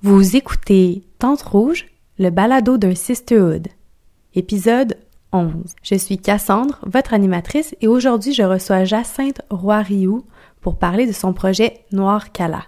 [0.00, 1.86] Vous écoutez Tente Rouge,
[2.20, 3.66] le balado d'un sisterhood.
[4.32, 4.96] Épisode
[5.32, 5.74] 11.
[5.82, 10.24] Je suis Cassandre, votre animatrice, et aujourd'hui je reçois Jacinthe Roy-Rioux
[10.60, 12.66] pour parler de son projet Noir Cala.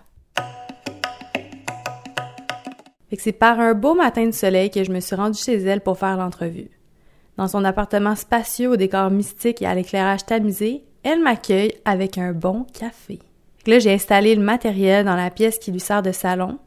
[3.17, 5.99] C'est par un beau matin de soleil que je me suis rendue chez elle pour
[5.99, 6.71] faire l'entrevue.
[7.37, 12.33] Dans son appartement spacieux au décor mystique et à l'éclairage tamisé, elle m'accueille avec un
[12.33, 13.21] bon café.
[13.69, 16.59] Là, j'ai installé le matériel dans la pièce qui lui sert de salon,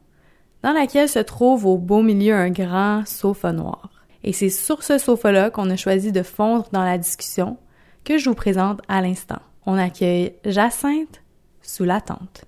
[0.64, 3.90] dans laquelle se trouve au beau milieu un grand sofa noir.
[4.24, 7.58] Et c'est sur ce sofa-là qu'on a choisi de fondre dans la discussion
[8.06, 9.40] que je vous présente à l'instant.
[9.66, 11.22] On accueille Jacinthe
[11.62, 12.46] sous la tente.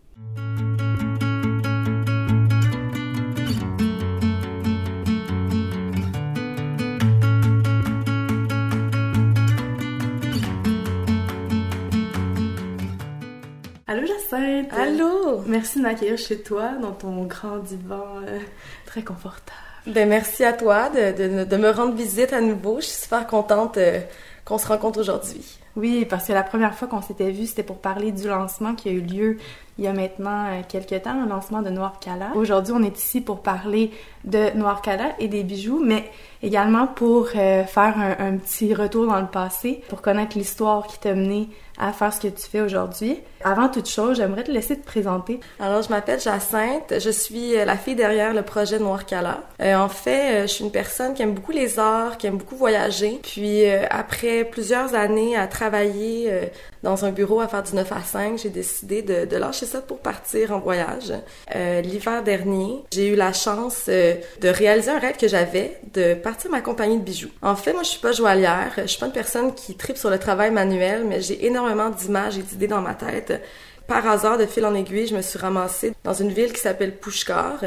[14.72, 15.42] Allô!
[15.46, 18.40] Merci de m'accueillir chez toi dans ton grand divan euh,
[18.86, 19.60] très confortable.
[19.88, 22.82] Ben merci à toi de, de, de, me rendre visite à nouveau.
[22.82, 24.00] Je suis super contente euh,
[24.44, 25.60] qu'on se rencontre aujourd'hui.
[25.76, 28.90] Oui, parce que la première fois qu'on s'était vu, c'était pour parler du lancement qui
[28.90, 29.38] a eu lieu
[29.78, 32.32] il y a maintenant euh, quelques temps, un lancement de Noir Cala.
[32.36, 33.92] Aujourd'hui, on est ici pour parler
[34.24, 36.10] de Noir Cala et des bijoux, mais
[36.42, 41.50] également pour faire un, petit retour dans le passé, pour connaître l'histoire qui t'a mené
[41.78, 43.20] à faire ce que tu fais aujourd'hui.
[43.44, 45.40] Avant toute chose, j'aimerais te laisser te présenter.
[45.60, 46.94] Alors, je m'appelle Jacinthe.
[47.00, 49.42] Je suis euh, la fille derrière le projet Noir Cala.
[49.62, 52.38] Euh, en fait, euh, je suis une personne qui aime beaucoup les arts, qui aime
[52.38, 53.20] beaucoup voyager.
[53.22, 56.46] Puis, euh, après plusieurs années à travailler euh,
[56.84, 60.00] dans un bureau à faire du 9 à 5, j'ai décidé de, lâcher ça pour
[60.00, 61.14] partir en voyage.
[61.54, 66.62] L'hiver dernier, j'ai eu la chance de réaliser un rêve que j'avais, de partir ma
[66.62, 67.32] compagnie de bijoux.
[67.42, 68.74] En fait, moi, je suis pas joaillière.
[68.78, 72.38] Je suis pas une personne qui tripe sur le travail manuel, mais j'ai énormément d'images
[72.38, 73.42] et d'idées dans ma tête.
[73.88, 76.96] Par hasard, de fil en aiguille, je me suis ramassée dans une ville qui s'appelle
[76.96, 77.60] Pushkar.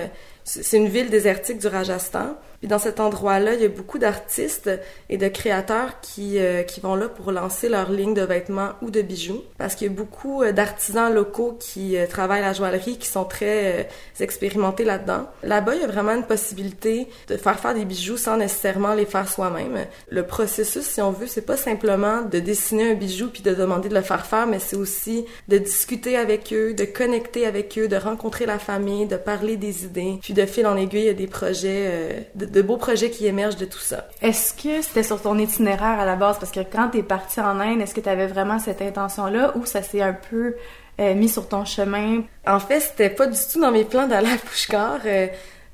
[0.44, 2.36] C'est une ville désertique du Rajasthan.
[2.60, 4.70] Puis dans cet endroit-là, il y a beaucoup d'artistes
[5.08, 8.90] et de créateurs qui, euh, qui vont là pour lancer leur ligne de vêtements ou
[8.90, 9.42] de bijoux.
[9.58, 13.24] Parce qu'il y a beaucoup euh, d'artisans locaux qui euh, travaillent la joaillerie, qui sont
[13.24, 13.82] très euh,
[14.20, 15.26] expérimentés là-dedans.
[15.42, 19.06] Là-bas, il y a vraiment une possibilité de faire faire des bijoux sans nécessairement les
[19.06, 19.86] faire soi-même.
[20.10, 23.88] Le processus, si on veut, c'est pas simplement de dessiner un bijou puis de demander
[23.88, 27.88] de le faire faire, mais c'est aussi de discuter avec eux, de connecter avec eux,
[27.88, 30.18] de rencontrer la famille, de parler des idées.
[30.22, 33.26] Puis de fil en aiguille, il y a des projets de de beaux projets qui
[33.26, 34.08] émergent de tout ça.
[34.22, 36.38] Est-ce que c'était sur ton itinéraire à la base?
[36.38, 39.66] Parce que quand t'es parti en Inde, est-ce que tu avais vraiment cette intention-là ou
[39.66, 40.56] ça s'est un peu
[41.00, 42.22] euh, mis sur ton chemin?
[42.46, 44.98] En fait, c'était pas du tout dans mes plans d'aller à Pushkar.
[45.04, 45.26] Euh,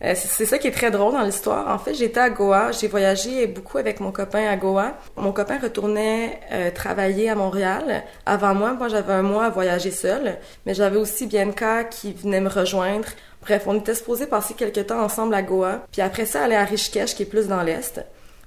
[0.05, 1.73] euh, c'est ça qui est très drôle dans l'histoire.
[1.73, 4.99] En fait, j'étais à Goa, j'ai voyagé beaucoup avec mon copain à Goa.
[5.17, 8.05] Mon copain retournait euh, travailler à Montréal.
[8.27, 10.37] Avant moi, moi j'avais un mois à voyager seule,
[10.67, 13.09] mais j'avais aussi Bianca qui venait me rejoindre.
[13.45, 16.65] Bref, on était supposés passer quelques temps ensemble à Goa, puis après ça aller à
[16.65, 18.01] Rishikesh qui est plus dans l'est.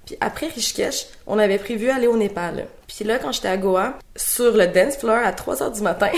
[0.08, 2.66] Puis après Rishikesh, on avait prévu aller au Népal.
[2.88, 6.10] Puis là, quand j'étais à Goa, sur le dance floor à 3 heures du matin,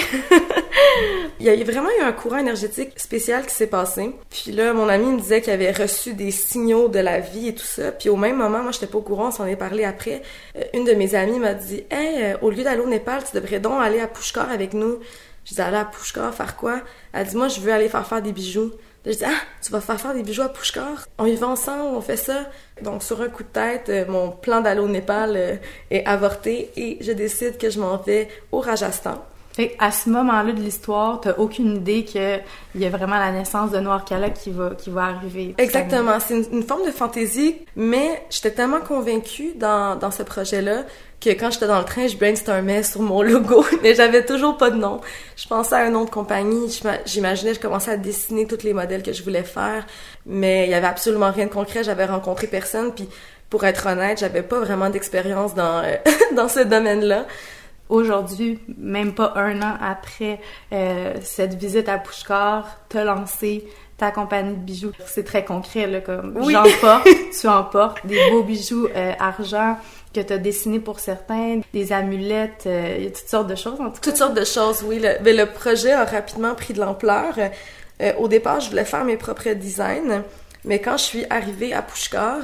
[1.40, 4.12] il y a vraiment eu un courant énergétique spécial qui s'est passé.
[4.30, 7.56] Puis là, mon ami me disait qu'il avait reçu des signaux de la vie et
[7.56, 7.92] tout ça.
[7.92, 10.22] Puis au même moment, moi, j'étais pas au courant, on s'en est parlé après.
[10.56, 13.36] Euh, une de mes amies m'a dit «Hey, euh, au lieu d'aller au Népal, tu
[13.36, 15.00] devrais donc aller à Pushkar avec nous.»
[15.50, 16.82] Je disais «Aller à Pushkar, faire quoi?»
[17.14, 18.72] Elle dit «Moi, je veux aller faire faire des bijoux.»
[19.06, 19.32] Je dis, ah,
[19.64, 21.08] tu vas faire faire des bijoux à Pushkar?
[21.18, 22.46] On y va ensemble, on fait ça.
[22.84, 25.56] Donc, sur un coup de tête, euh, mon plan d'aller au Népal euh,
[25.90, 29.26] est avorté et je décide que je m'en vais au Rajasthan.
[29.54, 32.44] Fait à ce moment-là de l'histoire, t'as aucune idée qu'il
[32.76, 35.56] y a vraiment la naissance de Noir Cala qui va, qui va arriver.
[35.58, 36.20] Exactement.
[36.20, 40.84] C'est une, une, forme de fantaisie, mais j'étais tellement convaincue dans, dans ce projet-là
[41.22, 44.70] que quand j'étais dans le train, je brainstormais sur mon logo, mais j'avais toujours pas
[44.70, 45.02] de nom.
[45.36, 46.68] Je pensais à un nom de compagnie,
[47.06, 49.86] j'imaginais, je commençais à dessiner tous les modèles que je voulais faire,
[50.26, 53.10] mais il y avait absolument rien de concret, j'avais rencontré personne, puis
[53.50, 55.96] pour être honnête, j'avais pas vraiment d'expérience dans, euh,
[56.36, 57.26] dans ce domaine-là.
[57.90, 60.40] Aujourd'hui, même pas un an après
[60.72, 64.92] euh, cette visite à Pushkar, t'as lancé ta compagnie de bijoux.
[65.06, 66.54] C'est très concret, là, comme oui.
[66.54, 67.08] j'emporte,
[67.40, 69.78] tu emportes des beaux bijoux euh, argent,
[70.14, 73.56] que tu as dessiné pour certains, des amulettes, euh, il y a toutes sortes de
[73.56, 74.02] choses en tout cas.
[74.02, 75.00] Toutes sortes de choses, oui.
[75.00, 77.38] Le, mais le projet a rapidement pris de l'ampleur.
[78.02, 80.24] Euh, au départ, je voulais faire mes propres designs,
[80.66, 82.42] mais quand je suis arrivée à Pushkar,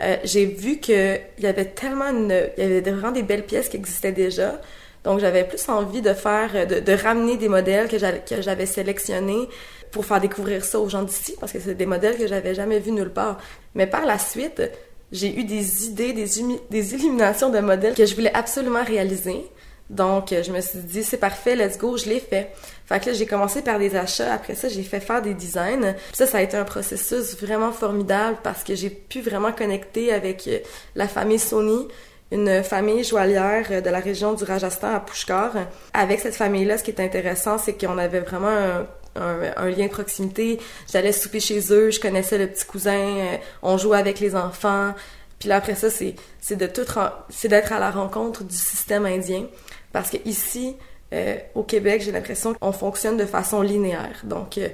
[0.00, 3.44] euh, j'ai vu que il y avait tellement une, il y avait vraiment des belles
[3.44, 4.60] pièces qui existaient déjà.
[5.04, 9.48] Donc j'avais plus envie de faire, de, de ramener des modèles que j'avais sélectionnés
[9.92, 12.80] pour faire découvrir ça aux gens d'ici, parce que c'est des modèles que j'avais jamais
[12.80, 13.38] vus nulle part.
[13.74, 14.62] Mais par la suite,
[15.12, 16.26] j'ai eu des idées, des,
[16.70, 19.44] des illuminations de modèles que je voulais absolument réaliser.
[19.88, 22.52] Donc, je me suis dit, c'est parfait, let's go, je l'ai fait.
[22.86, 24.32] Fait que là, j'ai commencé par des achats.
[24.32, 25.94] Après ça, j'ai fait faire des designs.
[26.12, 30.48] ça, ça a été un processus vraiment formidable parce que j'ai pu vraiment connecter avec
[30.96, 31.86] la famille Sony,
[32.32, 35.52] une famille joaillière de la région du Rajasthan à Pushkar.
[35.94, 38.86] Avec cette famille-là, ce qui est intéressant, c'est qu'on avait vraiment un,
[39.16, 40.58] un, lien de proximité.
[40.92, 44.94] J'allais souper chez eux, je connaissais le petit cousin, euh, on jouait avec les enfants.
[45.38, 46.86] Puis là, après ça, c'est, c'est de tout,
[47.28, 49.44] c'est d'être à la rencontre du système indien.
[49.92, 50.76] Parce que ici,
[51.12, 54.22] euh, au Québec, j'ai l'impression qu'on fonctionne de façon linéaire.
[54.24, 54.68] Donc, euh,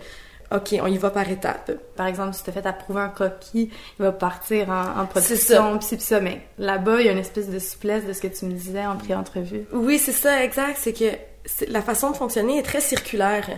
[0.54, 1.72] OK, on y va par étapes.
[1.96, 5.98] Par exemple, si tu as fait approuver un croquis, il va partir en, production, puis
[5.98, 6.20] ça.
[6.20, 8.84] Mais là-bas, il y a une espèce de souplesse de ce que tu me disais
[8.84, 9.64] en pré-entrevue.
[9.72, 10.78] Oui, c'est ça, exact.
[10.78, 11.16] C'est que
[11.68, 13.48] la façon de fonctionner est très circulaire.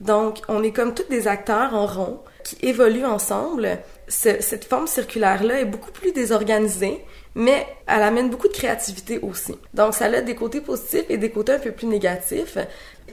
[0.00, 3.78] Donc, on est comme tous des acteurs en rond qui évoluent ensemble.
[4.08, 7.02] cette forme circulaire-là est beaucoup plus désorganisée,
[7.34, 9.56] mais elle amène beaucoup de créativité aussi.
[9.74, 12.58] Donc, ça a des côtés positifs et des côtés un peu plus négatifs.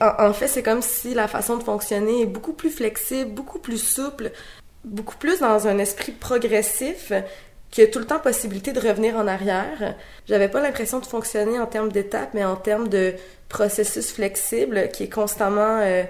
[0.01, 3.77] En, fait, c'est comme si la façon de fonctionner est beaucoup plus flexible, beaucoup plus
[3.77, 4.31] souple,
[4.83, 7.12] beaucoup plus dans un esprit progressif
[7.71, 9.95] qui a tout le temps possibilité de revenir en arrière.
[10.27, 13.13] J'avais pas l'impression de fonctionner en termes d'étapes, mais en termes de
[13.50, 16.03] processus flexible qui est constamment euh,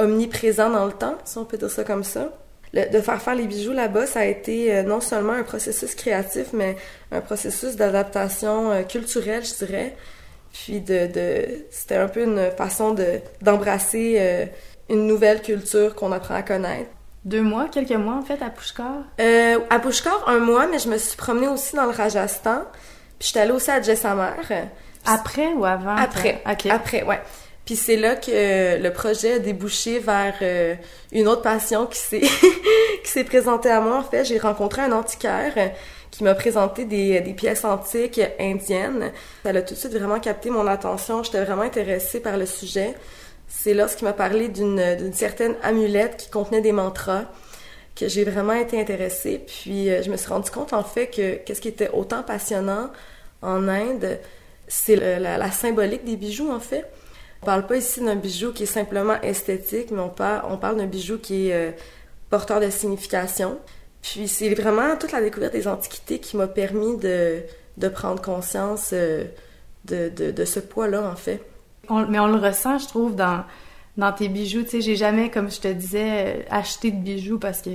[0.00, 2.32] omniprésent dans le temps, si on peut dire ça comme ça.
[2.74, 6.48] de faire faire les bijoux là-bas, ça a été euh, non seulement un processus créatif,
[6.52, 6.76] mais
[7.12, 9.94] un processus d'adaptation euh, culturelle, je dirais.
[10.52, 14.46] Puis de, de c'était un peu une façon de d'embrasser euh,
[14.88, 16.90] une nouvelle culture qu'on apprend à connaître.
[17.24, 19.04] Deux mois, quelques mois en fait à Pushkar?
[19.18, 22.62] à Pushkar, un mois, mais je me suis promenée aussi dans le Rajasthan.
[23.18, 24.30] Puis j'étais allée aussi à Jaisalmer.
[25.06, 25.94] Après ou avant?
[25.96, 26.42] Après.
[26.44, 27.20] Après, ouais.
[27.70, 30.74] Puis c'est là que euh, le projet a débouché vers euh,
[31.12, 32.18] une autre passion qui s'est
[33.04, 33.98] qui s'est présentée à moi.
[33.98, 35.68] En fait, j'ai rencontré un antiquaire euh,
[36.10, 39.12] qui m'a présenté des, des, pièces antiques indiennes.
[39.44, 41.22] Ça a tout de suite vraiment capté mon attention.
[41.22, 42.96] J'étais vraiment intéressée par le sujet.
[43.46, 47.26] C'est lorsqu'il m'a parlé d'une certaine amulette qui contenait des mantras
[47.94, 49.44] que j'ai vraiment été intéressée.
[49.46, 52.90] Puis je me suis rendu compte en fait que qu'est-ce qui était autant passionnant
[53.42, 54.18] en Inde,
[54.66, 56.84] c'est la, la symbolique des bijoux en fait.
[57.42, 61.18] On parle pas ici d'un bijou qui est simplement esthétique, mais on parle, d'un bijou
[61.18, 61.72] qui est euh,
[62.28, 63.58] porteur de signification.
[64.02, 67.42] Puis c'est vraiment toute la découverte des antiquités qui m'a permis de,
[67.88, 69.24] prendre conscience euh,
[69.84, 71.42] de, ce poids-là, en fait.
[72.08, 73.44] mais on le ressent, je trouve, dans,
[73.96, 74.62] dans tes bijoux.
[74.62, 77.70] Tu sais, j'ai jamais, comme je te disais, acheté de bijoux parce que,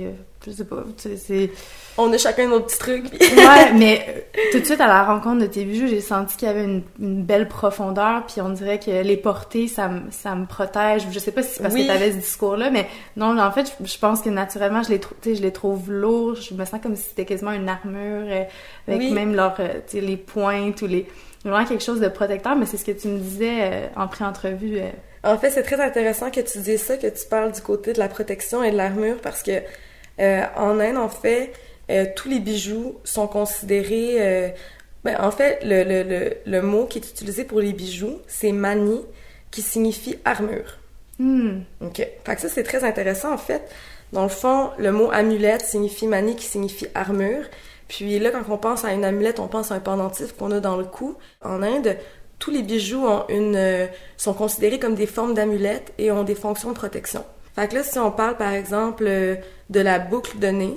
[0.46, 1.50] je sais pas, c'est...
[1.98, 3.04] On a chacun nos petits trucs.
[3.12, 6.46] ouais, mais euh, tout de suite, à la rencontre de tes bijoux, j'ai senti qu'il
[6.46, 11.06] y avait une, belle profondeur, puis on dirait que les porter, ça, ça me protège.
[11.10, 12.86] Je sais pas si c'est parce que t'avais ce discours-là, mais
[13.16, 15.00] non, en fait, je, pense que naturellement, je les,
[15.34, 16.34] je les trouve lourds.
[16.34, 18.44] Je me sens comme si c'était quasiment une armure, euh,
[18.88, 21.06] avec même leur, euh, les pointes ou les...
[21.44, 24.80] Vraiment quelque chose de protecteur, mais c'est ce que tu me disais en pré-entrevue
[25.26, 27.98] en fait, c'est très intéressant que tu dises ça, que tu parles du côté de
[27.98, 29.62] la protection et de l'armure, parce que
[30.20, 31.52] euh, en Inde, en fait,
[31.90, 34.16] euh, tous les bijoux sont considérés.
[34.18, 34.48] Euh,
[35.04, 39.00] ben, en fait, le, le, le, mot qui est utilisé pour les bijoux, c'est mani,
[39.50, 40.78] qui signifie armure.
[41.18, 41.60] Hmm.
[41.80, 41.96] OK.
[41.96, 43.62] Fait que ça, c'est très intéressant, en fait.
[44.12, 47.44] Dans le fond, le mot amulette signifie mani, qui signifie armure.
[47.88, 50.60] Puis là, quand on pense à une amulette, on pense à un pendentif qu'on a
[50.60, 51.16] dans le cou.
[51.42, 51.96] En Inde,
[52.38, 53.86] tous les bijoux ont une, euh,
[54.16, 57.24] sont considérés comme des formes d'amulettes et ont des fonctions de protection.
[57.54, 59.36] Fait que là, si on parle par exemple euh,
[59.70, 60.76] de la boucle de nez,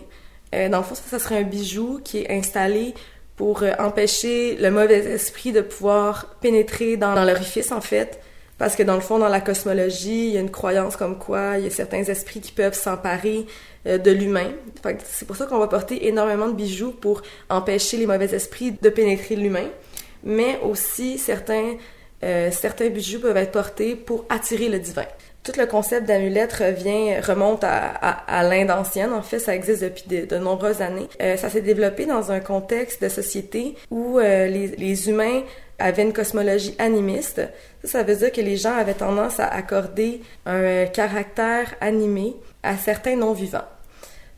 [0.55, 2.93] euh, dans le fond, ça, serait un bijou qui est installé
[3.35, 8.19] pour empêcher le mauvais esprit de pouvoir pénétrer dans, dans l'orifice en fait.
[8.57, 11.57] Parce que dans le fond, dans la cosmologie, il y a une croyance comme quoi
[11.57, 13.45] il y a certains esprits qui peuvent s'emparer
[13.85, 14.51] de l'humain.
[15.05, 18.89] C'est pour ça qu'on va porter énormément de bijoux pour empêcher les mauvais esprits de
[18.89, 19.69] pénétrer l'humain
[20.23, 21.75] mais aussi certains,
[22.23, 25.05] euh, certains bijoux peuvent être portés pour attirer le divin.
[25.43, 29.13] Tout le concept d'amulette revient, remonte à, l'Inde ancienne.
[29.13, 31.07] En fait, ça existe depuis de, nombreuses années.
[31.21, 35.43] Euh, ça s'est développé dans un contexte de société où euh, les, les, humains
[35.79, 37.41] avaient une cosmologie animiste.
[37.83, 42.75] Ça, ça veut dire que les gens avaient tendance à accorder un caractère animé à
[42.75, 43.67] certains non-vivants.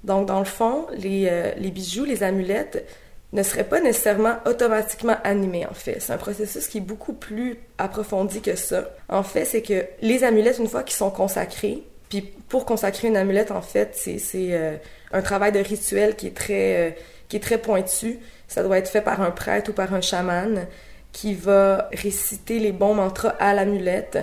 [0.03, 2.85] Donc, dans le fond, les, les bijoux, les amulettes,
[3.33, 5.97] ne serait pas nécessairement automatiquement animé, en fait.
[5.99, 8.89] C'est un processus qui est beaucoup plus approfondi que ça.
[9.07, 13.15] En fait, c'est que les amulettes, une fois qu'ils sont consacrés, puis pour consacrer une
[13.15, 14.75] amulette, en fait, c'est euh,
[15.13, 16.91] un travail de rituel qui est très, euh,
[17.29, 18.19] qui est très pointu.
[18.49, 20.67] Ça doit être fait par un prêtre ou par un chaman
[21.13, 24.19] qui va réciter les bons mantras à l'amulette.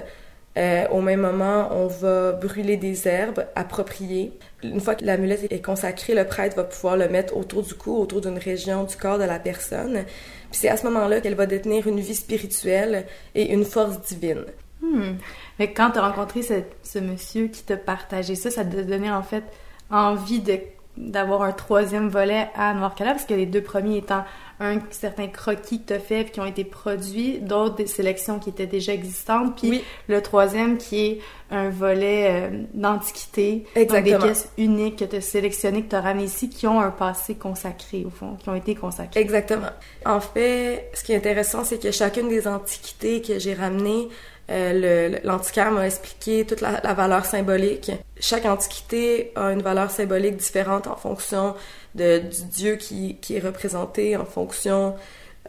[0.59, 4.33] Euh, au même moment, on va brûler des herbes appropriées.
[4.65, 7.97] Une fois que l'amulette est consacrée, le prêtre va pouvoir le mettre autour du cou,
[7.97, 10.05] autour d'une région du corps de la personne.
[10.51, 14.47] Puis c'est à ce moment-là qu'elle va détenir une vie spirituelle et une force divine.
[14.83, 15.15] Hmm.
[15.61, 19.23] Mais quand tu as rencontré ce, monsieur qui t'a partagé ça, ça te donnait en
[19.23, 19.45] fait
[19.91, 20.59] envie de
[20.99, 24.25] d'avoir un troisième volet à Noir-Cala, parce que les deux premiers étant
[24.61, 28.41] un certain croquis que tu as fait puis qui ont été produits, d'autres des sélections
[28.41, 34.19] qui étaient déjà existantes, puis le troisième qui est un volet euh, d'antiquité, donc des
[34.19, 37.37] pièces uniques que tu as sélectionnées, que tu as ramenées ici, qui ont un passé
[37.37, 39.21] consacré, au fond, qui ont été consacrées.
[39.21, 39.69] Exactement.
[40.05, 44.09] En fait, ce qui est intéressant, c'est que chacune des antiquités que j'ai ramenées
[44.51, 47.93] euh, l'antiquaire m'a expliqué toute la, valeur symbolique.
[48.19, 51.55] Chaque antiquité a une valeur symbolique différente en fonction
[51.95, 54.95] du dieu qui, est représenté, en fonction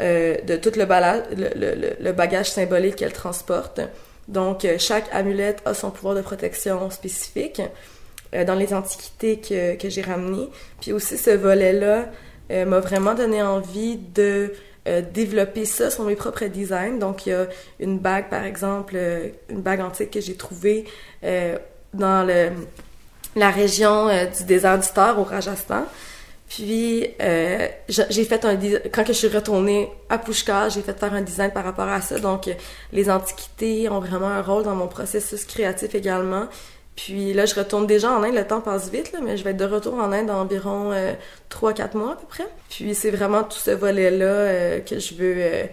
[0.01, 3.81] euh, de tout le, bagage symbolique qu'elle transporte.
[4.27, 7.61] Donc, euh, chaque amulette a son pouvoir de protection spécifique
[8.33, 10.49] euh, dans les antiquités que j'ai ramenées.
[10.79, 12.09] Puis aussi, ce volet-là
[12.49, 14.53] m'a vraiment donné envie de
[14.89, 16.97] euh, développer ça sur mes propres designs.
[16.97, 17.47] Donc, il y a
[17.79, 20.85] une bague, par exemple, euh, une bague antique que j'ai trouvée
[21.23, 21.57] euh,
[21.93, 22.27] dans
[23.35, 25.85] la région du désert du Thor, au Rajasthan.
[26.47, 27.05] Puis,
[27.89, 28.57] j'ai fait un
[28.91, 32.17] quand je suis retournée à Pushkar, j'ai fait faire un design par rapport à ça.
[32.19, 32.49] Donc,
[32.91, 36.47] les antiquités ont vraiment un rôle dans mon processus créatif également.
[37.05, 39.51] Puis là, je retourne déjà en Inde, le temps passe vite, là, mais je vais
[39.51, 41.13] être de retour en Inde dans environ euh,
[41.49, 42.47] 3-4 mois à peu près.
[42.69, 45.63] Puis c'est vraiment tout ce volet-là euh, que je veux euh,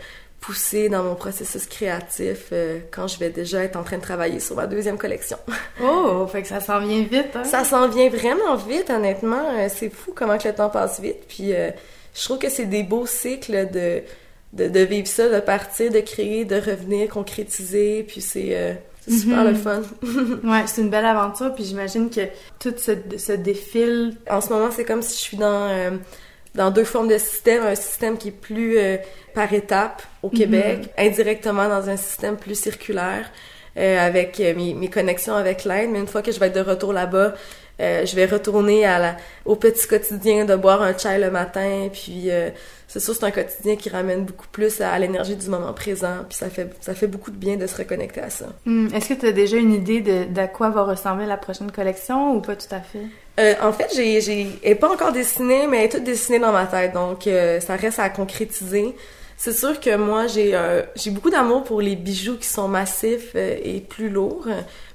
[0.41, 4.39] pousser dans mon processus créatif euh, quand je vais déjà être en train de travailler
[4.39, 5.37] sur ma deuxième collection.
[5.83, 7.43] oh, fait que ça s'en vient vite, hein?
[7.43, 9.69] Ça s'en vient vraiment vite, honnêtement.
[9.69, 11.25] c'est fou comment que le temps passe vite.
[11.27, 14.03] Puis je trouve que c'est des beaux cycles de,
[14.53, 18.05] de, de, vivre ça, de partir, de créer, de revenir, concrétiser.
[18.05, 19.57] Puis c'est c'est super le mhm.
[19.57, 19.83] fun.
[20.45, 22.23] ouais, c'est une belle aventure, puis j'imagine que
[22.59, 24.17] tout se, se, défile.
[24.29, 25.91] En ce moment, c'est comme si je suis dans, euh,
[26.55, 27.65] dans deux formes de système.
[27.65, 28.97] Un système qui est plus euh,
[29.35, 31.07] par étapes au Québec, mhm.
[31.07, 33.31] indirectement dans un système plus circulaire,
[33.77, 35.91] euh, avec mes, mes, connexions avec l'Inde.
[35.93, 37.35] Mais une fois que je vais être de retour là-bas,
[37.79, 42.31] je vais retourner à la, au petit quotidien de boire un chai le matin, puis
[42.89, 46.39] c'est sûr, c'est un quotidien qui ramène beaucoup plus à, l'énergie du moment présent, puis
[46.39, 48.47] ça fait, ça fait beaucoup de bien de se reconnecter à ça.
[48.65, 48.89] Hmm.
[48.95, 52.35] Est-ce que tu as déjà une idée de, de quoi va ressembler la prochaine collection
[52.35, 53.07] ou pas tout à fait?
[53.39, 56.67] Euh, en fait, j'ai, j'ai, pas encore dessiné, mais elle est toute dessinée dans ma
[56.67, 58.95] tête, donc euh, ça reste à concrétiser.
[59.37, 63.33] C'est sûr que moi, j'ai euh, j'ai beaucoup d'amour pour les bijoux qui sont massifs
[63.35, 64.47] euh, et plus lourds.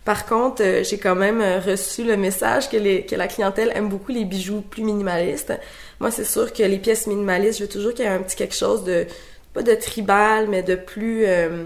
[0.03, 4.61] Par contre, j'ai quand même reçu le message que, la clientèle aime beaucoup les bijoux
[4.61, 5.53] plus minimalistes.
[5.99, 8.35] Moi, c'est sûr que les pièces minimalistes, je veux toujours qu'il y ait un petit
[8.35, 9.05] quelque chose de,
[9.53, 11.25] pas de tribal, mais de plus...
[11.25, 11.65] Euh,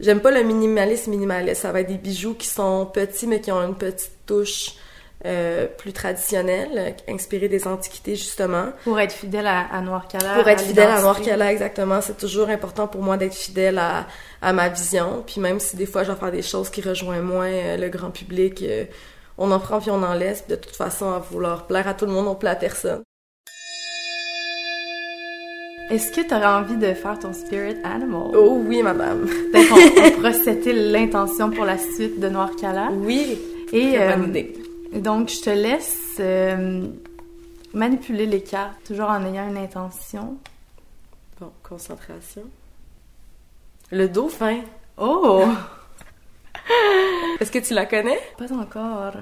[0.00, 1.62] j'aime pas le minimalisme minimaliste.
[1.62, 4.72] Ça va être des bijoux qui sont petits, mais qui ont une petite touche
[5.26, 8.66] euh, plus traditionnelle, inspirée des antiquités, justement.
[8.84, 10.34] Pour être fidèle à, à Noir-Cala.
[10.34, 12.00] Pour être fidèle à Noir-Cala, exactement.
[12.00, 14.06] C'est toujours important pour moi d'être fidèle à,
[14.42, 15.22] à, ma vision.
[15.26, 17.88] Puis même si des fois, je vais faire des choses qui rejoignent moins euh, le
[17.88, 18.64] grand public,
[19.38, 20.46] on en prend puis on en laisse.
[20.46, 23.02] de toute façon, à vouloir plaire à tout le monde, on plaît à personne.
[25.90, 28.30] Est-ce que tu aurais envie de faire ton spirit animal?
[28.34, 29.26] Oh oui, madame.
[29.52, 30.32] Peut-être qu'on pourra
[30.72, 32.88] l'intention pour la suite de Noir Cala.
[32.90, 33.38] Oui.
[33.72, 34.16] Et euh,
[35.00, 36.88] donc, je te laisse euh,
[37.72, 40.36] manipuler les cartes, toujours en ayant une intention.
[41.40, 42.42] Bon, concentration.
[43.90, 44.60] Le dauphin.
[44.96, 45.44] Oh!
[47.40, 48.18] Est-ce que tu la connais?
[48.38, 49.14] Pas encore.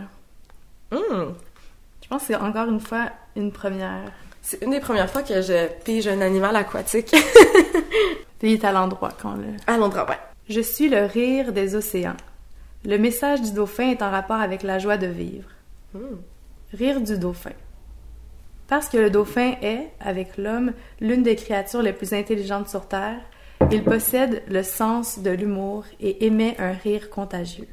[0.91, 1.33] Hmm.
[2.03, 4.13] Je pense que c'est encore une fois une première.
[4.43, 7.15] C'est une des premières fois que je pige un animal aquatique.
[8.43, 9.47] Il est à l'endroit quand le...
[9.69, 10.19] À l'endroit, ouais.
[10.49, 12.17] Je suis le rire des océans.
[12.85, 15.49] Le message du dauphin est en rapport avec la joie de vivre.
[15.95, 16.17] Hmm.
[16.73, 17.53] Rire du dauphin.
[18.67, 23.21] Parce que le dauphin est, avec l'homme, l'une des créatures les plus intelligentes sur Terre,
[23.71, 27.69] il possède le sens de l'humour et émet un rire contagieux.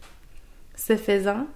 [0.75, 1.47] Ce faisant,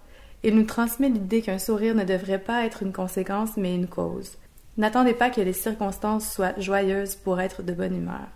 [0.43, 4.37] il nous transmet l'idée qu'un sourire ne devrait pas être une conséquence mais une cause.
[4.77, 8.27] N'attendez pas que les circonstances soient joyeuses pour être de bonne humeur.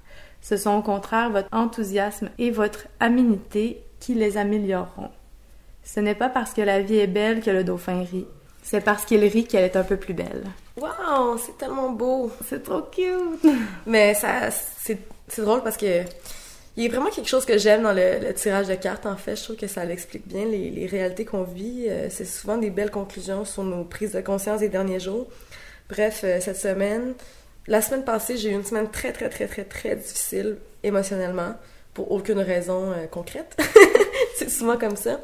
[0.42, 5.10] Ce sont au contraire votre enthousiasme et votre aménité qui les amélioreront.
[5.88, 8.28] Ce n'est pas parce que la vie est belle que le dauphin rit.
[8.62, 10.44] C'est parce qu'il rit qu'elle est un peu plus belle.
[10.76, 12.30] Wow, c'est tellement beau.
[12.48, 13.50] C'est trop cute.
[13.86, 15.00] Mais ça, c'est,
[15.38, 16.02] drôle parce que
[16.76, 19.06] il y a vraiment quelque chose que j'aime dans le, tirage de cartes.
[19.06, 21.86] En fait, je trouve que ça l'explique bien les, réalités qu'on vit.
[21.88, 25.28] Euh, c'est souvent des belles conclusions sur nos prises de conscience des derniers jours.
[25.90, 27.14] Bref, euh, cette semaine,
[27.66, 31.56] la semaine passée, j'ai eu une semaine très, très, très, très, très difficile émotionnellement
[31.94, 33.58] pour aucune raison euh, concrète.
[34.36, 35.22] c'est souvent comme ça.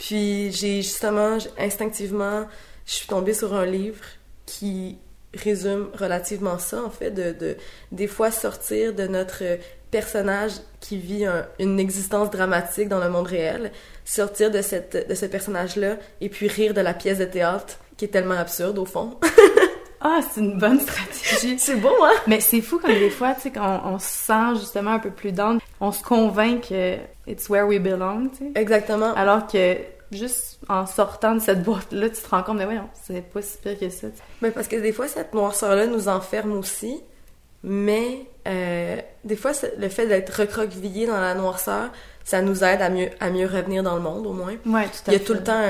[0.00, 2.46] Puis j'ai justement, instinctivement,
[2.86, 4.02] je suis tombée sur un livre
[4.46, 4.96] qui
[5.34, 7.56] résume relativement ça, en fait, de, de
[7.92, 9.44] des fois sortir de notre
[9.90, 11.26] personnage qui vit
[11.58, 13.72] une existence dramatique dans le monde réel,
[14.06, 18.06] sortir de, cette, de ce personnage-là et puis rire de la pièce de théâtre qui
[18.06, 19.18] est tellement absurde au fond.
[20.00, 21.58] ah, c'est une bonne stratégie.
[21.58, 22.12] c'est bon, hein?
[22.26, 25.10] Mais c'est fou comme des fois, tu sais, quand on, se sent justement un peu
[25.10, 28.52] plus down, on se convainc que it's where we belong, tu sais.
[28.54, 29.12] Exactement.
[29.14, 29.76] Alors que
[30.10, 33.58] juste en sortant de cette boîte-là, tu te rends compte, mais ouais, c'est pas si
[33.58, 34.08] pire que ça.
[34.40, 37.00] Mais parce que des fois, cette noirceur-là nous enferme aussi.
[37.62, 41.90] Mais euh, des fois, le fait d'être recroquevillé dans la noirceur,
[42.24, 44.54] ça nous aide à mieux, à mieux revenir dans le monde, au moins.
[44.66, 45.62] Ouais, tout à Il y a tout le temps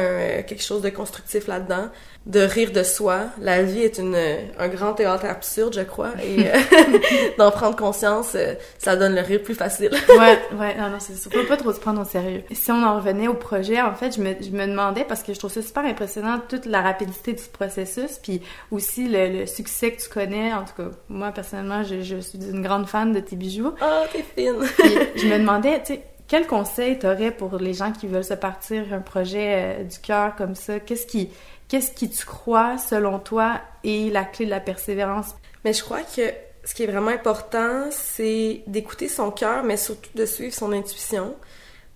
[0.46, 1.88] quelque chose de constructif là-dedans
[2.26, 3.22] de rire de soi.
[3.40, 4.16] La vie est une,
[4.58, 6.98] un grand théâtre absurde, je crois, et euh,
[7.38, 9.90] d'en prendre conscience, euh, ça donne le rire plus facile.
[9.90, 11.32] ouais, ouais, non, non, c'est sûr.
[11.32, 12.42] Faut pas trop se prendre au sérieux.
[12.52, 15.32] Si on en revenait au projet, en fait, je me, je me demandais, parce que
[15.32, 20.02] je trouve ça super impressionnant, toute la rapidité du processus, puis aussi le, succès que
[20.02, 20.52] tu connais.
[20.52, 23.72] En tout cas, moi, personnellement, je, je suis une grande fan de tes bijoux.
[23.80, 24.56] Oh, t'es fine!
[25.16, 28.94] je me demandais, tu sais, quel conseil t'aurais pour les gens qui veulent se partir
[28.94, 30.78] un projet euh, du cœur comme ça?
[30.78, 31.28] Qu'est-ce qui
[31.66, 35.34] Qu'est-ce qui tu crois, selon toi, est la clé de la persévérance?
[35.64, 36.22] Mais je crois que
[36.62, 41.34] ce qui est vraiment important, c'est d'écouter son cœur, mais surtout de suivre son intuition.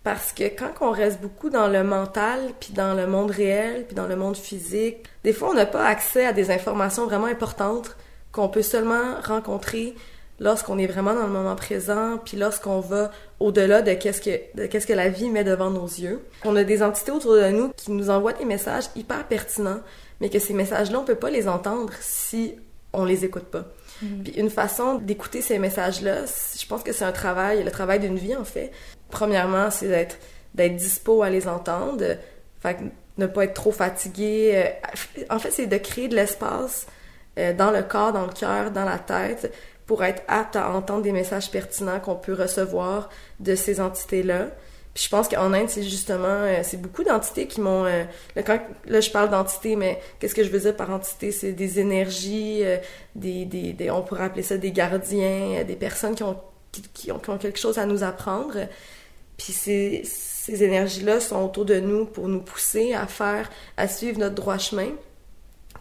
[0.02, 3.94] Parce que quand on reste beaucoup dans le mental, puis dans le monde réel, puis
[3.94, 7.96] dans le monde physique, des fois on n'a pas accès à des informations vraiment importantes
[8.32, 9.94] qu'on peut seulement rencontrer
[10.40, 13.10] lorsqu'on est vraiment dans le moment présent, puis lorsqu'on va
[13.40, 16.24] au-delà de qu'est-ce que qu'est-ce que la vie met devant nos yeux.
[16.44, 19.80] On a des entités autour de nous qui nous envoient des messages hyper pertinents,
[20.20, 22.56] mais que ces messages-là on peut pas les entendre si
[22.92, 23.64] on les écoute pas.
[24.02, 24.22] Mm.
[24.22, 26.24] Puis une façon d'écouter ces messages-là,
[26.58, 28.72] je pense que c'est un travail, le travail d'une vie en fait.
[29.10, 30.18] Premièrement, c'est d'être
[30.54, 32.04] d'être dispo à les entendre,
[32.60, 32.78] fait
[33.18, 34.52] ne pas être trop fatigué.
[34.54, 36.86] Euh, en fait, c'est de créer de l'espace
[37.38, 39.52] euh, dans le corps, dans le cœur, dans la tête
[39.86, 43.10] pour être apte à entendre des messages pertinents qu'on peut recevoir
[43.40, 44.48] de ces entités-là.
[44.94, 47.84] Puis je pense qu'en Inde, c'est justement, euh, c'est beaucoup d'entités qui m'ont...
[47.84, 48.04] Euh,
[48.36, 51.32] là, je parle d'entités, mais qu'est-ce que je veux dire par entité?
[51.32, 52.76] C'est des énergies, euh,
[53.16, 56.38] des, des, on pourrait appeler ça des gardiens, des personnes qui ont,
[56.94, 58.68] qui, ont, qui ont quelque chose à nous apprendre.
[59.36, 64.20] Puis ces, ces énergies-là sont autour de nous pour nous pousser à faire, à suivre
[64.20, 64.90] notre droit chemin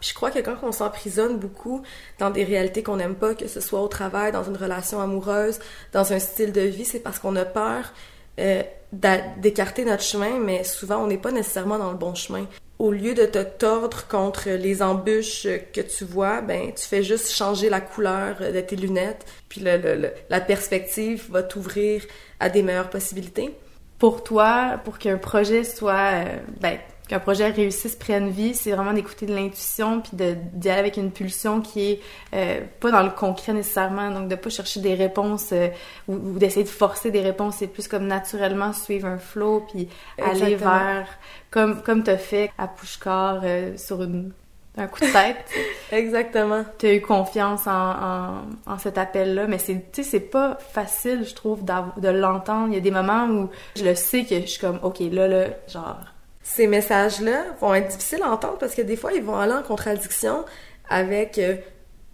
[0.04, 1.82] je crois que quand on s'emprisonne beaucoup
[2.18, 5.60] dans des réalités qu'on n'aime pas, que ce soit au travail, dans une relation amoureuse,
[5.92, 7.92] dans un style de vie, c'est parce qu'on a peur
[8.38, 8.62] euh,
[8.92, 12.46] d'écarter notre chemin, mais souvent on n'est pas nécessairement dans le bon chemin.
[12.78, 17.30] Au lieu de te tordre contre les embûches que tu vois, ben tu fais juste
[17.30, 22.02] changer la couleur de tes lunettes, puis la perspective va t'ouvrir
[22.40, 23.56] à des meilleures possibilités.
[23.98, 28.92] Pour toi, pour qu'un projet soit euh, ben, qu'un projet réussisse, prenne vie, c'est vraiment
[28.92, 32.00] d'écouter de l'intuition puis d'y aller avec une pulsion qui est
[32.34, 35.68] euh, pas dans le concret nécessairement, donc de pas chercher des réponses euh,
[36.08, 39.88] ou, d'essayer de forcer des réponses, c'est plus comme naturellement suivre un flow puis
[40.22, 41.06] aller vers
[41.50, 44.32] comme comme t'as fait à Pushkar euh, sur une
[44.76, 45.48] un coup de tête.
[45.92, 46.64] Exactement.
[46.78, 50.58] Tu as eu confiance en, en, en cet appel-là, mais c'est, tu sais, c'est pas
[50.72, 52.68] facile, je trouve, de l'entendre.
[52.70, 55.28] Il y a des moments où je le sais que je suis comme, OK, là,
[55.28, 56.00] là, genre,
[56.44, 59.62] ces messages-là vont être difficiles à entendre parce que des fois, ils vont aller en
[59.62, 60.44] contradiction
[60.88, 61.56] avec euh,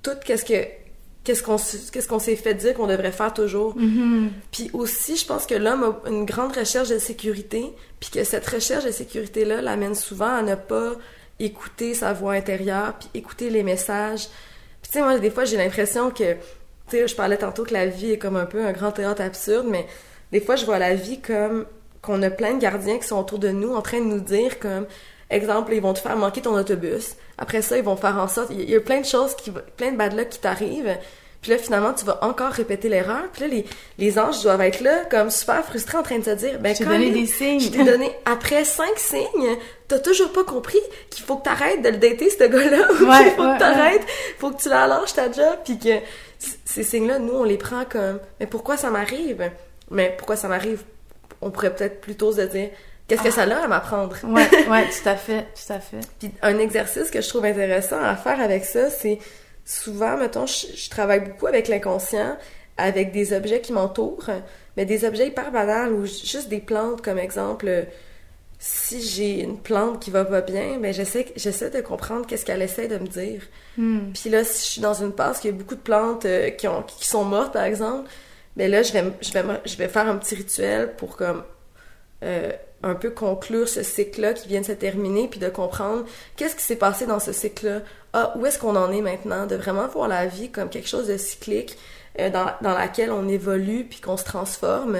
[0.03, 0.67] tout qu'est-ce que
[1.25, 3.77] qu'est-ce qu'on qu'est-ce qu'on s'est fait dire qu'on devrait faire toujours.
[3.77, 4.29] Mm-hmm.
[4.53, 8.47] Puis aussi, je pense que l'homme a une grande recherche de sécurité, puis que cette
[8.47, 10.93] recherche de sécurité là l'amène souvent à ne pas
[11.41, 14.29] écouter sa voix intérieure, puis écouter les messages.
[14.81, 16.39] Puis tu sais moi des fois, j'ai l'impression que tu
[16.91, 19.67] sais je parlais tantôt que la vie est comme un peu un grand théâtre absurde,
[19.69, 19.87] mais
[20.31, 21.67] des fois je vois la vie comme
[22.03, 24.59] qu'on a plein de gardiens qui sont autour de nous en train de nous dire
[24.59, 24.87] comme
[25.29, 27.17] exemple ils vont te faire manquer ton autobus.
[27.39, 29.93] Après ça ils vont faire en sorte il y a plein de choses qui plein
[29.93, 30.97] de bad luck qui t'arrivent.
[31.43, 33.25] Puis là finalement tu vas encore répéter l'erreur.
[33.33, 33.65] Puis là les,
[33.99, 36.79] les anges doivent être là comme super frustrés en train de te dire ben je
[36.79, 37.61] t'ai donné des signes.
[37.61, 39.57] je t'ai donné après cinq signes
[39.89, 42.89] t'as toujours pas compris qu'il faut que t'arrêtes de le dater ce gars-là.
[43.01, 44.07] Ouais, il faut que t'arrêtes.
[44.39, 45.59] Faut que tu l'allonges ta job.
[45.65, 45.99] Puis que
[46.65, 49.51] ces signes là nous on les prend comme mais pourquoi ça m'arrive?
[49.91, 50.83] Mais pourquoi ça m'arrive
[51.41, 52.71] on pourrait peut-être plutôt se dire
[53.07, 54.17] qu'est-ce que ça a à m'apprendre.
[54.25, 56.01] ouais, ouais, tout à fait, tout à fait.
[56.19, 59.19] Puis un exercice que je trouve intéressant à faire avec ça, c'est
[59.65, 62.37] souvent, mettons, je, travaille beaucoup avec l'inconscient,
[62.77, 64.31] avec des objets qui m'entourent,
[64.77, 67.87] mais des objets hyper banals ou juste des plantes, comme exemple,
[68.63, 72.61] si j'ai une plante qui va pas bien, ben j'essaie j'essaie de comprendre qu'est-ce qu'elle
[72.61, 73.43] essaie de me dire.
[73.79, 74.13] Hmm.
[74.13, 76.51] Puis là, si je suis dans une passe qu'il y a beaucoup de plantes euh,
[76.51, 78.11] qui ont qui sont mortes par exemple,
[78.57, 81.17] mais là, je vais, faire un petit rituel pour
[82.23, 86.05] euh, un peu conclure ce cycle-là qui vient de se terminer, puis de comprendre
[86.37, 87.83] qu'est-ce qui s'est passé dans ce cycle-là.
[88.13, 89.47] Ah, où est-ce qu'on en est maintenant?
[89.47, 91.77] De vraiment voir la vie comme quelque chose de cyclique
[92.19, 94.99] euh, dans, dans laquelle on évolue puis qu'on se transforme.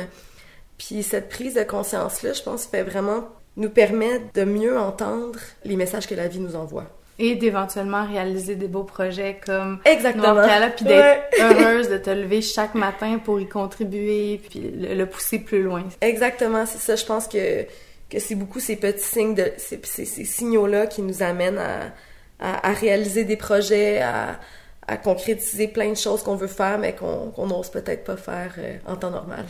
[0.79, 5.77] Puis cette prise de conscience-là, je pense, fait vraiment nous permet de mieux entendre les
[5.77, 6.87] messages que la vie nous envoie.
[7.23, 10.33] Et d'éventuellement réaliser des beaux projets comme Exactement.
[10.35, 15.39] Noir puis d'être heureuse de te lever chaque matin pour y contribuer, puis le, pousser
[15.39, 15.85] plus loin.
[16.01, 16.97] Exactement, c'est ça.
[16.97, 17.65] Je pense que,
[18.09, 21.93] que c'est beaucoup ces petits signes, de, ces, ces, signaux-là qui nous amènent à,
[22.41, 24.41] à, réaliser des projets, à,
[24.89, 28.79] à, concrétiser plein de choses qu'on veut faire, mais qu'on n'ose peut-être pas faire euh,
[28.87, 29.45] en temps normal.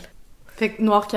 [0.57, 1.07] Fait que Noir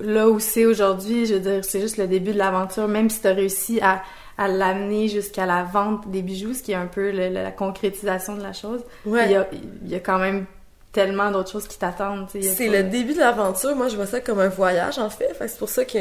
[0.00, 3.20] là où c'est aujourd'hui, je veux dire, c'est juste le début de l'aventure, même si
[3.20, 4.02] tu as réussi à,
[4.38, 8.42] à l'amener jusqu'à la vente des bijoux, ce qui est un peu la concrétisation de
[8.42, 8.82] la chose.
[9.06, 9.48] Il, y a,
[9.82, 10.46] il y a quand même
[10.92, 12.26] tellement d'autres choses qui t'attendent.
[12.30, 13.76] C'est le début de l'aventure.
[13.76, 15.34] Moi, je vois ça comme un voyage, en fait.
[15.38, 15.98] c'est pour ça que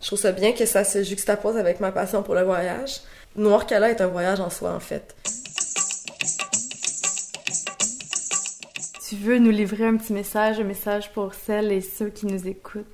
[0.00, 3.00] je trouve ça bien que ça se juxtapose avec ma passion pour le voyage.
[3.36, 5.14] Noir Cala est un voyage en soi, en fait.
[9.08, 12.46] Tu veux nous livrer un petit message, un message pour celles et ceux qui nous
[12.46, 12.86] écoutent?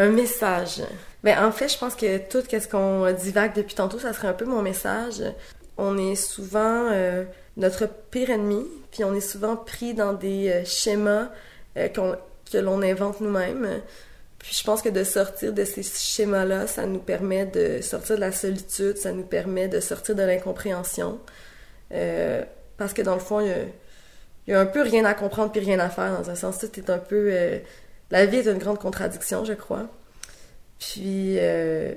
[0.00, 0.80] Un message.
[1.22, 4.32] Ben, en fait, je pense que tout ce qu'on divague depuis tantôt, ça serait un
[4.32, 5.22] peu mon message.
[5.76, 7.24] On est souvent euh,
[7.58, 11.28] notre pire ennemi, puis on est souvent pris dans des euh, schémas
[11.76, 13.68] euh, que l'on invente nous-mêmes.
[14.38, 18.22] Puis je pense que de sortir de ces schémas-là, ça nous permet de sortir de
[18.22, 21.20] la solitude, ça nous permet de sortir de l'incompréhension.
[22.78, 23.52] parce que dans le fond, il
[24.48, 26.58] y, a, un peu rien à comprendre puis rien à faire, dans un sens.
[26.58, 27.60] Tout est un peu...
[28.10, 29.88] la vie est une grande contradiction, je crois.
[30.78, 31.94] Puis euh,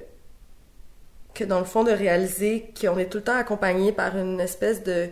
[1.33, 4.83] que dans le fond, de réaliser qu'on est tout le temps accompagné par une espèce
[4.83, 5.09] de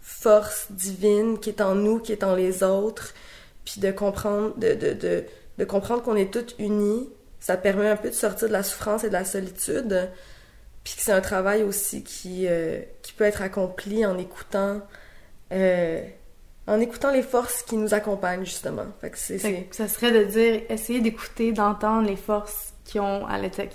[0.00, 3.14] force divine qui est en nous, qui est en les autres,
[3.64, 5.24] puis de comprendre, de, de,
[5.58, 9.04] de, comprendre qu'on est tous unis, ça permet un peu de sortir de la souffrance
[9.04, 10.08] et de la solitude,
[10.84, 14.80] puis que c'est un travail aussi qui, euh, qui peut être accompli en écoutant...
[15.52, 16.02] Euh,
[16.70, 18.86] en écoutant les forces qui nous accompagnent, justement.
[19.00, 23.26] Fait que c'est, ça serait de dire, essayer d'écouter, d'entendre les forces qui, ont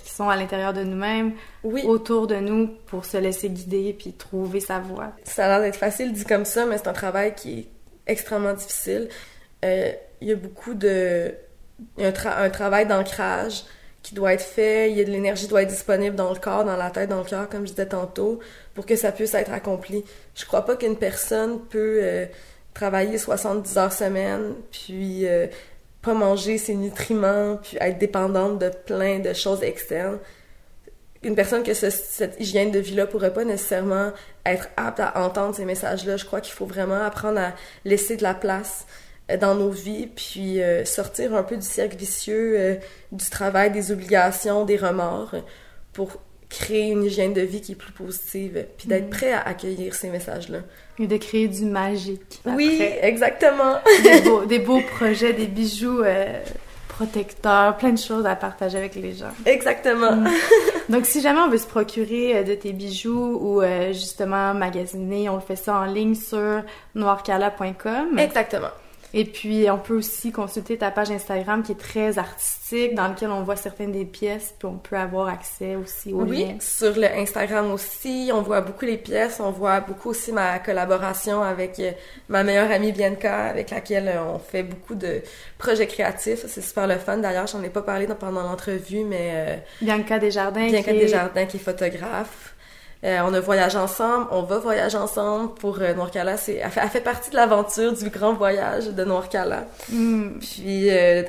[0.02, 1.32] qui sont à l'intérieur de nous-mêmes,
[1.62, 1.82] oui.
[1.84, 5.12] autour de nous, pour se laisser guider puis trouver sa voie.
[5.24, 7.68] Ça a l'air d'être facile dit comme ça, mais c'est un travail qui est
[8.06, 9.08] extrêmement difficile.
[9.64, 11.34] Euh, il y a beaucoup de...
[11.98, 13.64] Il y a un, travail d'ancrage
[14.02, 16.64] qui doit être fait, il y a de l'énergie doit être disponible dans le corps,
[16.64, 18.40] dans la tête, dans le cœur, comme je disais tantôt,
[18.72, 20.02] pour que ça puisse être accompli.
[20.34, 22.26] Je crois pas qu'une personne peut euh,
[22.76, 25.46] travailler 70 heures semaine, puis euh,
[26.02, 30.18] pas manger ses nutriments, puis être dépendante de plein de choses externes.
[31.22, 34.12] Une personne que cette hygiène de vie-là pourrait pas nécessairement
[34.44, 36.18] être apte à entendre ces messages-là.
[36.18, 37.54] Je crois qu'il faut vraiment apprendre à
[37.86, 38.86] laisser de la place
[39.30, 42.74] euh, dans nos vies, puis euh, sortir un peu du cercle vicieux, euh,
[43.10, 45.34] du travail, des obligations, des remords,
[45.94, 49.10] pour créer une hygiène de vie qui est plus positive, puis d'être mm.
[49.10, 50.58] prêt à accueillir ces messages-là.
[50.98, 52.40] Et de créer du magique.
[52.44, 53.76] Oui, exactement.
[54.48, 56.40] des, beaux, projets, des bijoux euh,
[56.88, 59.32] protecteurs, plein de choses à partager avec les gens.
[59.44, 60.16] Exactement.
[60.16, 60.28] Mm.
[60.88, 65.28] Donc, si jamais on veut se procurer euh, de tes bijoux ou euh, justement magasiner,
[65.28, 66.62] on le fait ça en ligne sur
[66.94, 68.18] noircala.com.
[68.18, 68.70] Exactement.
[69.18, 73.30] Et puis, on peut aussi consulter ta page Instagram qui est très artistique, dans laquelle
[73.30, 77.06] on voit certaines des pièces, puis on peut avoir accès aussi aux oui, sur le
[77.06, 81.92] Instagram aussi, on voit beaucoup les pièces, on voit beaucoup aussi ma collaboration avec euh,
[82.28, 85.22] ma meilleure amie Bianca, avec laquelle euh, on fait beaucoup de
[85.56, 86.44] projets créatifs.
[86.46, 87.16] C'est super le fun.
[87.16, 89.30] D'ailleurs, j'en ai pas parlé pendant l'entrevue, mais...
[89.32, 90.66] Euh, Bianca Desjardins.
[90.66, 92.54] Bianca qui Desjardins, qui est photographe.
[93.06, 96.36] Euh, on a voyagé ensemble, on va voyager ensemble pour euh, Noircala.
[96.36, 99.66] C'est, elle, fait, partie de l'aventure du grand voyage de Noircala.
[99.90, 100.38] Mm.
[100.40, 101.22] Puis euh,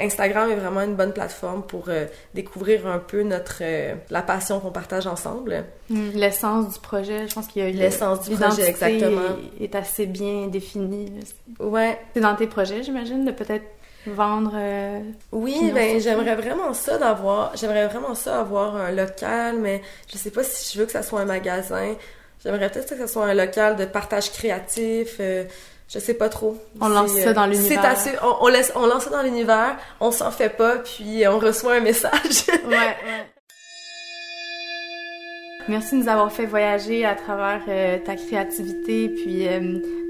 [0.00, 1.88] Instagram est vraiment une bonne plateforme pour
[2.34, 3.62] découvrir un peu notre
[4.10, 5.64] la passion qu'on partage ensemble.
[5.90, 6.10] Mm.
[6.14, 9.20] L'essence du projet, je pense qu'il y a l'essence du projet exactement
[9.60, 11.12] est assez bien définie.
[11.58, 11.98] Ouais.
[12.14, 13.64] C'est dans tes projets, j'imagine, de peut-être
[14.06, 19.82] vendre euh, Oui, ben j'aimerais vraiment ça d'avoir j'aimerais vraiment ça avoir un local mais
[20.12, 21.94] je sais pas si je veux que ça soit un magasin.
[22.42, 25.16] J'aimerais peut-être que ça soit un local de partage créatif.
[25.20, 25.44] Euh,
[25.88, 26.56] je sais pas trop.
[26.80, 27.82] On lance ça dans euh, l'univers.
[27.82, 31.38] C'est assez, on, laisse, on lance ça dans l'univers, on s'en fait pas, puis on
[31.38, 32.46] reçoit un message.
[32.48, 32.96] ouais, ouais.
[35.68, 37.64] Merci de nous avoir fait voyager à travers
[38.04, 39.46] ta créativité, puis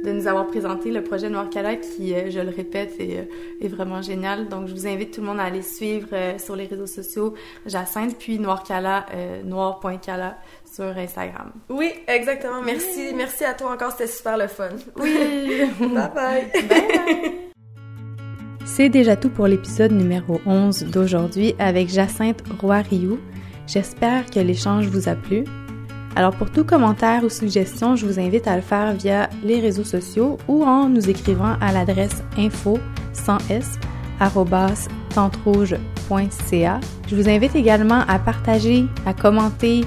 [0.02, 3.24] de nous avoir présenté le projet Noir Cala qui, euh, je le répète, est, euh,
[3.60, 4.48] est, vraiment génial.
[4.48, 7.34] Donc, je vous invite tout le monde à aller suivre euh, sur les réseaux sociaux
[7.66, 9.06] Jacinthe, puis Noir Cala,
[9.44, 10.38] noir.cala
[10.70, 11.52] sur Instagram.
[11.68, 12.62] Oui, exactement.
[12.62, 13.12] Merci.
[13.14, 13.92] Merci à toi encore.
[13.92, 14.70] C'était super le fun.
[14.96, 15.62] Oui.
[15.80, 16.50] bye bye.
[16.52, 17.32] Bye bye.
[18.64, 23.18] C'est déjà tout pour l'épisode numéro 11 d'aujourd'hui avec Jacinthe Roy-Rioux.
[23.72, 25.44] J'espère que l'échange vous a plu.
[26.14, 29.84] Alors pour tout commentaire ou suggestion, je vous invite à le faire via les réseaux
[29.84, 32.78] sociaux ou en nous écrivant à l'adresse info
[33.14, 33.78] sans s
[37.08, 39.86] Je vous invite également à partager, à commenter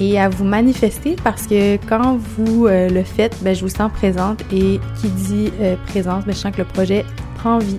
[0.00, 3.92] et à vous manifester parce que quand vous euh, le faites, ben, je vous sens
[3.92, 7.04] présente et qui dit euh, présence, ben, je sens que le projet
[7.36, 7.78] prend vie.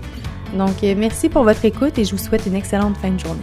[0.55, 3.41] Donc euh, merci pour votre écoute et je vous souhaite une excellente fin de journée.